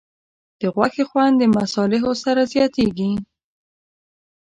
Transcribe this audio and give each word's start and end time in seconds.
د 0.59 0.61
غوښې 0.75 1.03
خوند 1.09 1.33
د 1.39 1.43
مصالحو 1.57 2.11
سره 2.23 2.41
زیاتېږي. 2.53 3.11